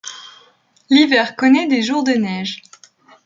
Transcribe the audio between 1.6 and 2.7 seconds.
des jours de neige.